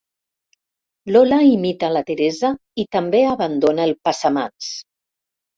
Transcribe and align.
Lola 1.15 1.37
imita 1.49 1.91
la 1.97 2.03
Teresa 2.09 2.51
i 2.85 2.89
també 2.97 3.21
abandona 3.35 3.89
el 3.91 3.97
passamans. 4.09 4.73